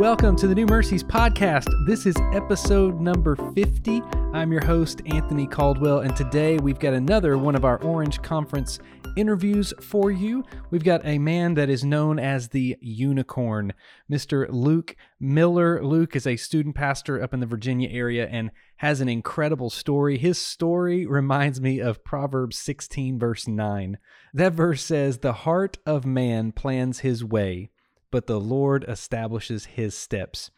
[0.00, 1.68] Welcome to the New Mercies podcast.
[1.86, 4.00] This is episode number 50.
[4.32, 8.78] I'm your host, Anthony Caldwell, and today we've got another one of our Orange Conference
[9.18, 10.42] interviews for you.
[10.70, 13.74] We've got a man that is known as the Unicorn,
[14.10, 14.46] Mr.
[14.48, 15.84] Luke Miller.
[15.84, 20.16] Luke is a student pastor up in the Virginia area and has an incredible story.
[20.16, 23.98] His story reminds me of Proverbs 16, verse 9.
[24.32, 27.70] That verse says, The heart of man plans his way
[28.10, 30.50] but the Lord establishes his steps.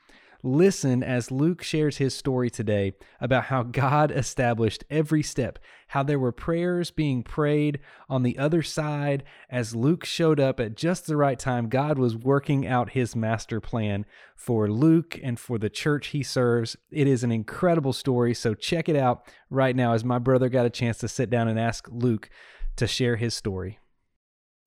[0.45, 6.19] Listen as Luke shares his story today about how God established every step, how there
[6.19, 9.23] were prayers being prayed on the other side.
[9.49, 13.61] As Luke showed up at just the right time, God was working out his master
[13.61, 16.77] plan for Luke and for the church he serves.
[16.91, 20.67] It is an incredible story, so check it out right now as my brother got
[20.67, 22.29] a chance to sit down and ask Luke
[22.75, 23.79] to share his story.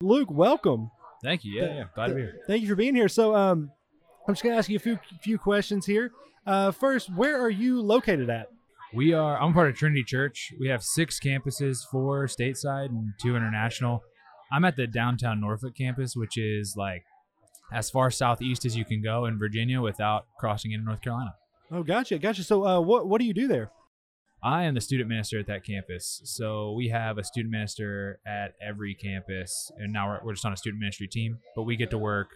[0.01, 0.91] Luke, welcome.
[1.25, 1.53] Thank you.
[1.59, 1.83] Yeah, yeah.
[1.95, 2.35] Glad to be here.
[2.45, 3.09] Thank you for being here.
[3.09, 3.71] So, um,
[4.27, 6.11] I'm just gonna ask you a few few questions here.
[6.45, 8.47] Uh, first, where are you located at?
[8.93, 9.41] We are.
[9.41, 10.53] I'm part of Trinity Church.
[10.59, 14.03] We have six campuses, four stateside and two international.
[14.51, 17.03] I'm at the downtown Norfolk campus, which is like
[17.73, 21.33] as far southeast as you can go in Virginia without crossing into North Carolina.
[21.71, 22.43] Oh, gotcha, gotcha.
[22.43, 23.71] So, uh, what what do you do there?
[24.45, 26.21] I am the student minister at that campus.
[26.23, 30.53] So we have a student minister at every campus, and now we're, we're just on
[30.53, 32.29] a student ministry team, but we get to work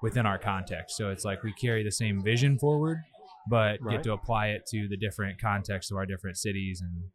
[0.00, 0.96] within our context.
[0.96, 2.98] So it's like we carry the same vision forward,
[3.50, 3.96] but Right.
[3.96, 7.10] get to apply it to the different contexts of our different cities and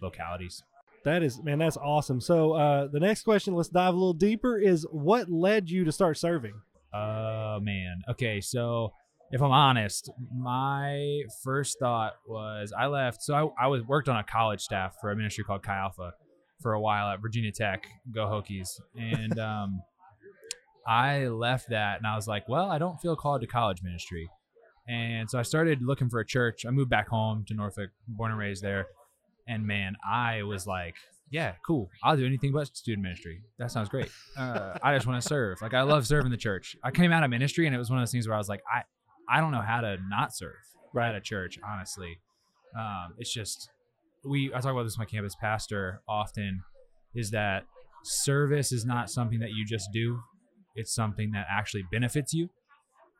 [0.00, 0.62] localities.
[1.04, 2.22] That is, man, that's awesome.
[2.22, 4.58] So, uh, the next question, let's dive a little deeper.
[4.58, 6.54] Is what led you to start serving?
[6.94, 8.00] Oh man.
[8.08, 8.94] Okay, so
[9.30, 13.22] if I'm honest, my first thought was I left.
[13.22, 16.12] So I, I was worked on a college staff for a ministry called Chi Alpha
[16.60, 17.86] for a while at Virginia Tech.
[18.12, 18.80] Go Hokies!
[18.96, 19.82] And um,
[20.86, 24.28] I left that, and I was like, well, I don't feel called to college ministry.
[24.88, 26.66] And so I started looking for a church.
[26.66, 28.88] I moved back home to Norfolk, born and raised there.
[29.46, 30.96] And man, I was like,
[31.30, 31.88] yeah, cool.
[32.02, 33.42] I'll do anything but student ministry.
[33.58, 34.10] That sounds great.
[34.36, 35.62] Uh, I just want to serve.
[35.62, 36.76] Like I love serving the church.
[36.82, 38.48] I came out of ministry, and it was one of those things where I was
[38.48, 38.82] like, I,
[39.30, 40.56] I don't know how to not serve
[40.92, 41.10] right.
[41.10, 41.58] at a church.
[41.66, 42.18] Honestly,
[42.78, 43.70] um, it's just
[44.24, 44.50] we.
[44.54, 46.62] I talk about this with my campus pastor often.
[47.14, 47.64] Is that
[48.04, 50.20] service is not something that you just do.
[50.76, 52.48] It's something that actually benefits you.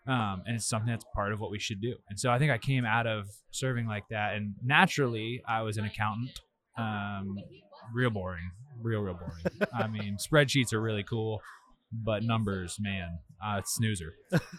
[0.06, 1.94] Um, and it's something that's part of what we should do.
[2.08, 5.76] And so I think I came out of serving like that, and naturally I was
[5.76, 6.30] an accountant.
[6.78, 7.36] Um,
[7.92, 8.50] real boring,
[8.80, 9.68] real real boring.
[9.74, 11.42] I mean, spreadsheets are really cool,
[11.92, 14.14] but numbers, man, uh, snoozer.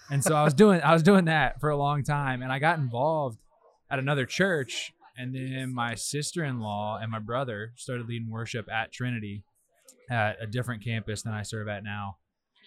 [0.10, 2.60] And so I was doing I was doing that for a long time, and I
[2.60, 3.40] got involved
[3.90, 8.70] at another church, and then my sister in law and my brother started leading worship
[8.72, 9.44] at Trinity
[10.10, 12.18] at a different campus than I serve at now,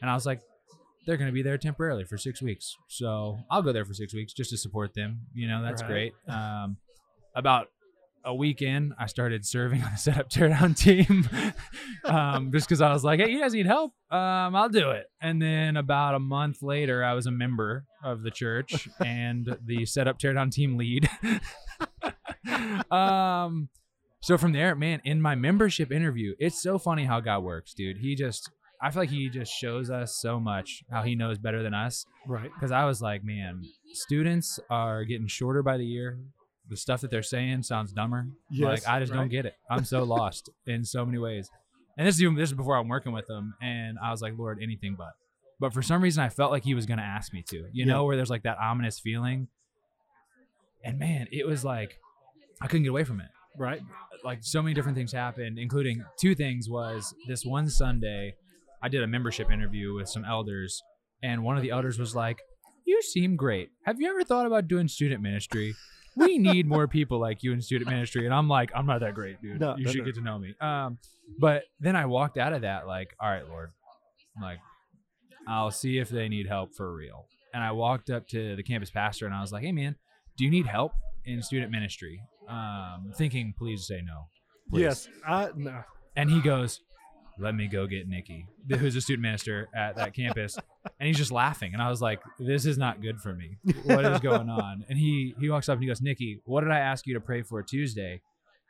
[0.00, 0.40] and I was like.
[1.06, 4.14] They're going to be there temporarily for six weeks, so I'll go there for six
[4.14, 5.26] weeks just to support them.
[5.34, 6.14] You know, that's Right.
[6.26, 6.34] great.
[6.34, 6.78] Um,
[7.36, 7.68] about
[8.24, 11.28] a week in, I started serving on the setup teardown team,
[12.04, 13.92] um, just because I was like, "Hey, you guys need help?
[14.10, 18.22] Um, I'll do it." And then about a month later, I was a member of
[18.22, 21.08] the church and the setup teardown team lead.
[22.90, 23.68] um,
[24.20, 27.98] so from there, man, in my membership interview, it's so funny how God works, dude.
[27.98, 31.62] He just, I feel like he just shows us so much how he knows better
[31.62, 32.50] than us Right.
[32.54, 33.62] because I was like, man,
[33.92, 36.18] students are getting shorter by the year.
[36.70, 38.26] The stuff that they're saying sounds dumber.
[38.50, 39.18] Yes, like I just right.
[39.18, 39.54] don't get it.
[39.70, 41.50] I'm so lost in so many ways.
[41.98, 44.32] And this is even this is before I'm working with them, and I was like,
[44.38, 45.12] Lord, anything but.
[45.60, 47.56] But for some reason, I felt like He was going to ask me to.
[47.56, 47.84] You Yeah.
[47.86, 49.48] know, where there's like that ominous feeling.
[50.84, 51.98] And man, it was like
[52.60, 53.80] I couldn't get away from it Right.
[54.24, 58.34] like so many different things happened, including two things was this one Sunday,
[58.82, 60.82] I did a membership interview with some elders,
[61.22, 62.40] and one of the elders was like,
[62.84, 63.70] You seem great.
[63.84, 65.74] Have you ever thought about doing student ministry?
[66.16, 68.24] We need more people like you in student ministry.
[68.24, 69.60] And I'm like, I'm not that great, dude.
[69.60, 70.04] No, you no, should no.
[70.04, 70.54] get to know me.
[70.60, 70.98] Um,
[71.38, 73.70] but then I walked out of that like, all right, Lord,
[74.36, 74.58] I'm like,
[75.46, 77.26] I'll see if they need help for real.
[77.52, 79.96] And I walked up to the campus pastor and I was like, Hey man,
[80.36, 80.92] do you need help
[81.24, 82.20] in student ministry?
[82.48, 84.26] Um, thinking, please say no.
[84.70, 84.82] Please.
[84.82, 85.08] Yes.
[85.26, 85.82] I no.
[86.16, 86.80] And he goes,
[87.38, 88.46] Let me go get Nikki,
[88.78, 90.56] who's a student minister at that campus.
[91.00, 91.72] And he's just laughing.
[91.72, 93.58] And I was like, This is not good for me.
[93.84, 94.84] What is going on?
[94.88, 97.20] And he he walks up and he goes, Nikki, what did I ask you to
[97.20, 98.20] pray for Tuesday?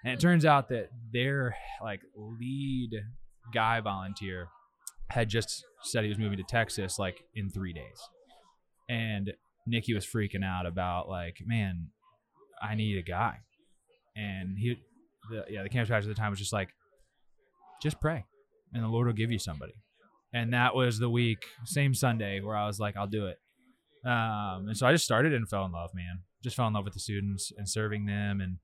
[0.02, 2.90] And it turns out that their like lead
[3.52, 4.48] guy volunteer
[5.10, 8.00] had just said he was moving to Texas like in three days.
[8.88, 9.34] And
[9.66, 11.88] Nikki was freaking out about like, man,
[12.62, 13.40] I need a guy.
[14.16, 14.78] And he
[15.30, 16.70] the yeah, the campus pastor at the time was just like,
[17.82, 18.24] just pray
[18.74, 19.72] and the Lord will give you somebody.
[20.32, 23.38] And that was the week, same Sunday, where I was like, I'll do it.
[24.04, 26.18] Um, and so I just started and fell in love, man.
[26.42, 28.58] Just fell in love with the students and serving them and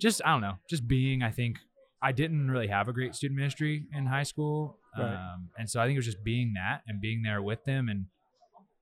[0.00, 1.22] just I don't know, just being.
[1.22, 1.58] I think
[2.02, 5.12] I didn't really have a great student ministry in high school, Right.
[5.14, 7.88] um, and so I think it was just being that and being there with them
[7.88, 8.06] and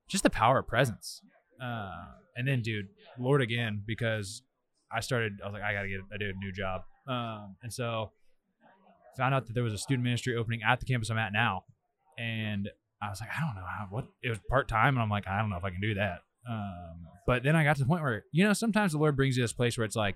[0.07, 1.21] just the power of presence.
[1.61, 1.91] Uh,
[2.35, 2.87] and then, dude,
[3.19, 4.41] Lord again because
[4.91, 5.33] I started.
[5.43, 8.11] I was like, I gotta get I did a new job, um, and so
[9.17, 11.63] found out that there was a student ministry opening at the campus I'm at now,
[12.17, 12.69] and
[13.01, 15.27] I was like, I don't know how what it was part time, and I'm like,
[15.27, 16.19] I don't know if I can do that.
[16.49, 19.37] Um, but then I got to the point where you know sometimes the Lord brings
[19.37, 20.15] you this place where it's like,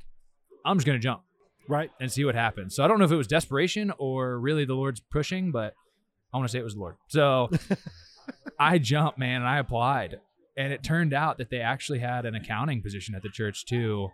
[0.65, 1.21] I'm just gonna jump
[1.69, 1.89] Right.
[1.99, 2.75] and see what happens.
[2.75, 5.73] So I don't know if it was desperation or really the Lord's pushing, but
[6.33, 6.95] I want to say it was the Lord.
[7.09, 7.49] So
[8.59, 10.19] I jumped, man, and I applied.
[10.57, 14.09] And it turned out that they actually had an accounting position at the church too.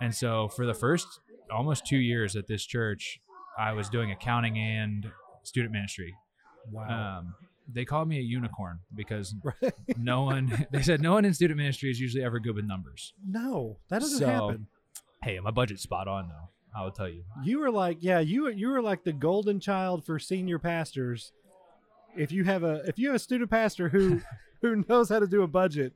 [0.00, 1.06] And so for the first
[1.50, 3.18] almost two years at this church,
[3.58, 5.10] I was doing accounting and
[5.42, 6.14] student ministry.
[6.70, 7.18] Wow.
[7.18, 7.34] Um,
[7.72, 9.72] they called me a unicorn because Right.
[9.96, 13.14] no one, they said no one in student ministry is usually ever good with numbers.
[13.26, 14.66] no, that doesn't So- happen.
[15.22, 16.48] Hey, my budget's spot on though.
[16.74, 17.24] I will tell you.
[17.44, 21.32] You were like, yeah, you you were like the golden child for senior pastors.
[22.16, 24.20] If you have a if you have a student pastor who
[24.62, 25.92] who knows how to do a budget,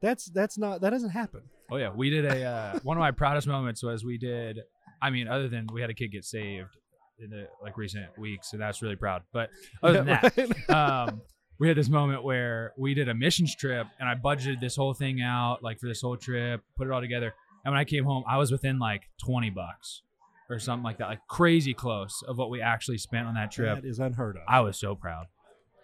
[0.00, 1.42] that's that's not that doesn't happen.
[1.70, 4.60] Oh yeah, we did a uh, one of my proudest moments was we did.
[5.02, 6.76] I mean, other than we had a kid get saved
[7.18, 9.22] in the like recent weeks, so that's really proud.
[9.32, 9.50] But
[9.82, 10.70] other than that,
[11.08, 11.20] um,
[11.58, 14.94] we had this moment where we did a missions trip, and I budgeted this whole
[14.94, 17.34] thing out, like for this whole trip, put it all together.
[17.64, 20.02] And when I came home, I was within like twenty bucks
[20.50, 23.82] or something like that, like crazy close of what we actually spent on that trip.
[23.82, 24.42] that is unheard of.
[24.48, 25.26] I was so proud.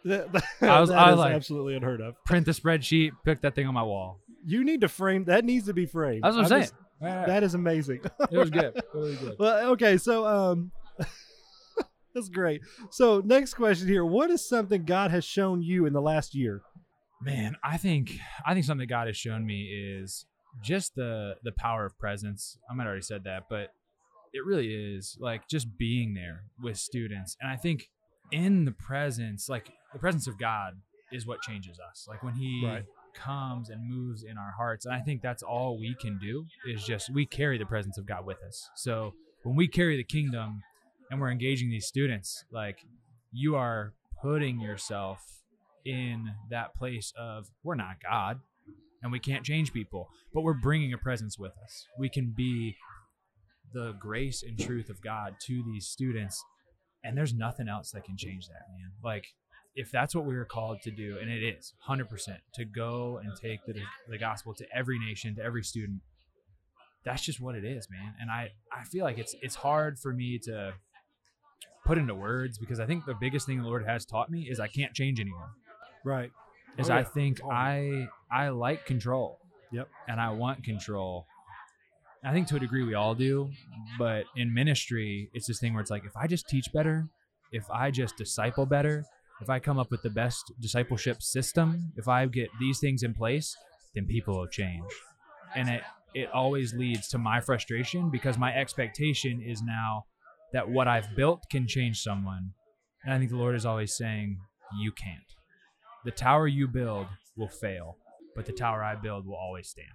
[0.06, 2.14] That, that- I was- I was like- absolutely unheard of.
[2.25, 4.20] Print the spreadsheet, pick that thing on my wall.
[4.46, 6.22] You need to frame that needs to be framed.
[6.25, 6.62] That's what I'm I'm saying.
[6.62, 8.00] just- that is amazing.
[8.31, 8.75] it was good.
[8.94, 9.37] Was good.
[9.38, 10.73] well, okay, so um
[12.14, 12.62] that's great.
[12.91, 14.05] So next question here.
[14.05, 16.62] What is something God has shown you in the last year?
[17.23, 20.26] Man, I think I think something God has shown me is
[20.62, 22.58] just the the power of presence.
[22.70, 23.70] I might have already said that, but
[24.32, 27.37] it really is like just being there with students.
[27.40, 27.88] And I think
[28.32, 30.75] in the presence, like the presence of God
[31.12, 32.06] is what changes us.
[32.08, 32.85] Like when he Right.
[33.14, 34.87] Comes and moves in our hearts.
[34.87, 38.06] And I think that's all we can do is just we carry the presence of
[38.06, 38.69] God with us.
[38.76, 40.62] So when we carry the kingdom
[41.11, 42.78] and we're engaging these students, like
[43.32, 45.20] you are putting yourself
[45.84, 48.40] in that place of we're not God
[49.02, 51.87] and we can't change people, but we're bringing a presence with us.
[51.99, 52.76] We can be
[53.72, 56.43] the grace and truth of God to these students,
[57.02, 58.93] and there's nothing else that can change that, man.
[59.02, 59.26] Like,
[59.76, 62.06] if that's what we were called to do, and it is 100%
[62.55, 63.75] to go and take the,
[64.09, 66.00] the gospel to every nation, to every student,
[67.05, 68.15] that's just what it is, man.
[68.21, 70.73] And I, I feel like it's it's hard for me to
[71.85, 74.59] put into words because I think the biggest thing the Lord has taught me is
[74.59, 75.49] I can't change anyone
[76.03, 76.31] Right.
[76.79, 77.50] is Oh, I think Oh.
[77.50, 79.38] I I like control.
[79.73, 79.88] Yep.
[80.09, 81.26] And I want control.
[82.25, 83.50] I think to a degree we all do,
[83.99, 87.06] but in ministry, it's this thing where it's like if I just teach better,
[87.53, 89.05] if I just disciple better,
[89.40, 93.14] if I come up with the best discipleship system, if I get these things in
[93.14, 93.56] place,
[93.94, 94.90] then people will change.
[95.54, 95.82] And it
[96.14, 100.04] it always leads to my frustration because my expectation is now
[100.52, 102.52] that what I've built can change someone.
[103.04, 104.38] And I think the Lord is always saying,
[104.81, 105.19] you can't.
[106.04, 107.06] The tower you build
[107.37, 107.96] will fail,
[108.37, 109.88] but the tower I build will always stand.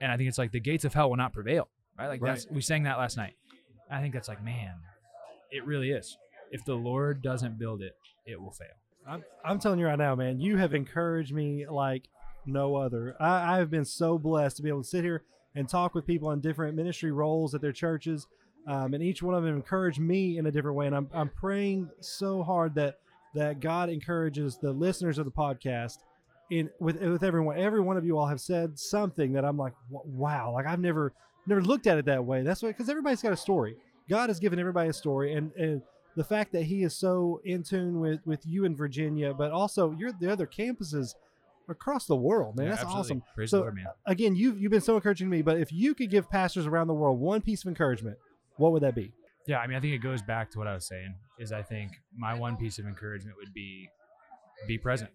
[0.00, 2.08] And I think it's like the gates of hell will not prevail, right?
[2.08, 3.34] Like that's we sang that last night.
[3.90, 4.74] I think that's like, man,
[5.52, 6.16] it really is.
[6.50, 7.92] If the Lord doesn't build it,
[8.26, 8.68] it will fail.
[9.06, 12.08] I'm, I'm telling you right now, man, you have encouraged me like
[12.46, 13.16] no other.
[13.20, 15.22] I, I've been so blessed to be able to sit here
[15.54, 18.26] and talk with people in different ministry roles at their churches.
[18.66, 20.86] Um, and each one of them encouraged me in a different way.
[20.86, 22.98] And I'm, I'm praying so hard that,
[23.34, 25.98] that God encourages the listeners of the podcast
[26.50, 27.58] in with, with everyone.
[27.58, 31.12] Every one of you all have said something that I'm like, wow, like I've never,
[31.46, 32.42] never looked at it that way.
[32.42, 33.76] That's why, because everybody's got a story.
[34.08, 35.34] God has given everybody a story.
[35.34, 35.82] And, and
[36.16, 39.92] the fact that he is so in tune with with you in Virginia, but also
[39.92, 41.14] you're the other campuses
[41.68, 42.66] across the world, man.
[42.66, 43.10] Yeah, That's absolutely.
[43.16, 43.22] awesome.
[43.34, 43.78] Praise So, Lord.
[44.06, 46.86] Again, you've you've been so encouraging to me, but if you could give pastors around
[46.88, 48.16] the world one piece of encouragement,
[48.56, 49.12] what would that be?
[49.46, 51.14] Yeah, I mean, I think it goes back to what I was saying.
[51.38, 53.88] Is I think my one piece of encouragement would be
[54.68, 55.10] be present,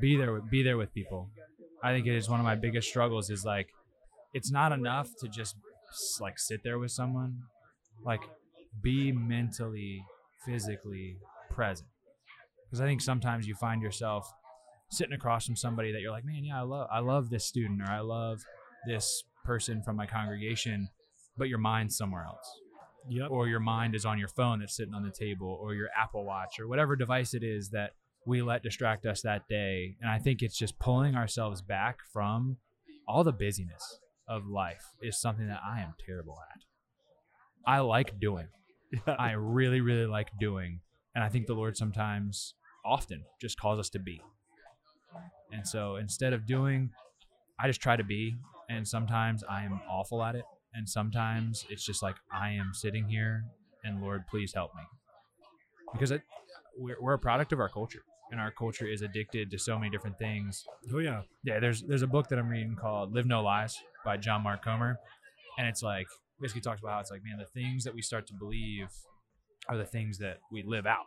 [0.00, 1.28] be there, with, be there with people.
[1.82, 3.28] I think it is one of my biggest struggles.
[3.28, 3.68] Is like,
[4.32, 5.56] it's not enough to just
[6.20, 7.38] like sit there with someone.
[8.04, 8.22] Like,
[8.82, 10.02] be mentally,
[10.44, 11.16] physically
[11.50, 11.88] present.
[12.66, 14.30] Because I think sometimes you find yourself
[14.90, 17.80] sitting across from somebody that you're like, man, yeah, I love, I love this student
[17.82, 18.40] or I love
[18.86, 20.88] this person from my congregation,
[21.36, 22.50] but your mind's somewhere else
[23.08, 23.30] Yep.
[23.30, 26.24] or your mind is on your phone that's sitting on the table or your Apple
[26.24, 27.92] Watch or whatever device it is that
[28.26, 29.96] we let distract us that day.
[30.00, 32.58] And I think it's just pulling ourselves back from
[33.08, 36.60] all the busyness of life is something that I am terrible at.
[37.66, 38.48] I like doing.
[38.92, 39.14] Yeah.
[39.18, 40.80] I really, really like doing.
[41.14, 44.20] And I think the Lord sometimes, often, just calls us to be.
[45.52, 46.90] And so instead of doing,
[47.60, 48.36] I just try to be.
[48.70, 50.44] And sometimes I am awful at it.
[50.74, 53.44] And sometimes it's just like, I am sitting here
[53.84, 54.82] and Lord, please help me.
[55.92, 56.22] Because it,
[56.78, 58.02] we're, we're a product of our culture.
[58.30, 61.20] And our culture is addicted to so many different things oh yeah.
[61.44, 64.64] yeah, there's there's a book that I'm reading called Live No Lies by John Mark
[64.64, 64.96] Comer,
[65.58, 66.06] and it's like
[66.42, 68.88] basically talks about how it's like man, the things that we start to believe
[69.68, 71.06] are the things that we live out,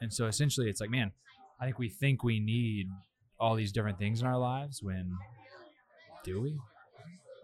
[0.00, 1.12] and so essentially it's like man,
[1.60, 2.88] I think we think we need
[3.38, 5.12] all these different things in our lives when
[6.24, 6.58] do we?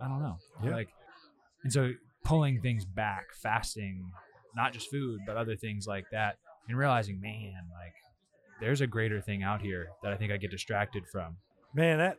[0.01, 0.39] I don't know.
[0.65, 0.71] Yeah.
[0.71, 0.89] Like,
[1.63, 1.93] and so
[2.25, 4.11] pulling things back, fasting,
[4.57, 6.37] not just food but other things like that,
[6.69, 7.95] and realizing man, like
[8.61, 11.37] there's a greater thing out here that I think I get distracted from.
[11.75, 12.17] Man, that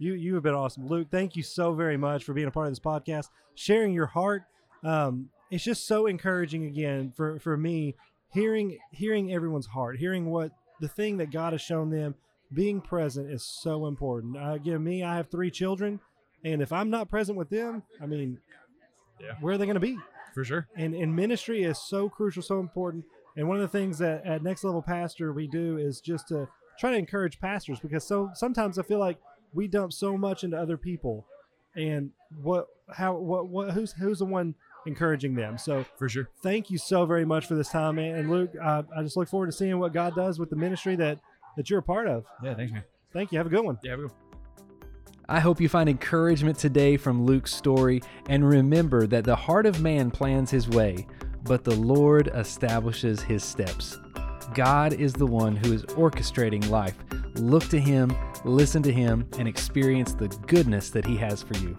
[0.00, 1.08] you you have been awesome, Luke.
[1.10, 4.42] Thank you so very much for being a part of this podcast, sharing your heart.
[4.82, 7.94] Um, it's just so encouraging again for for me
[8.32, 12.14] hearing hearing everyone's heart, hearing what the thing that God has shown them.
[12.52, 14.36] Being present is so important.
[14.36, 16.00] Uh, again, me, I have three children,
[16.44, 18.38] and if I'm not present with them, I mean,
[19.20, 19.34] Yeah.
[19.40, 19.96] where are they going to be?
[20.34, 20.66] For sure.
[20.76, 23.04] and and ministry is so crucial, so important.
[23.36, 26.48] And one of the things that at Next Level Pastor we do is just to
[26.78, 29.18] try to encourage pastors because so sometimes I feel like
[29.52, 31.26] we dump so much into other people,
[31.74, 32.10] and
[32.42, 34.54] what how what what who's who's the one
[34.86, 35.58] encouraging them?
[35.58, 36.28] So For sure.
[36.42, 38.14] thank you so very much for this time, man.
[38.16, 40.96] And Luke, uh, I just look forward to seeing what God does with the ministry
[40.96, 41.18] that
[41.56, 42.24] that you're a part of.
[42.42, 42.84] Yeah, thanks, man.
[43.12, 43.38] Thank you.
[43.38, 43.78] Have a good one.
[43.82, 44.12] Yeah, we go.
[45.28, 49.80] I hope you find encouragement today from Luke's story and remember that the heart of
[49.80, 51.06] man plans his way,
[51.44, 53.98] but the Lord establishes his steps.
[54.54, 56.96] God is the one who is orchestrating life.
[57.34, 58.14] Look to him,
[58.44, 61.76] listen to him, and experience the goodness that he has for you.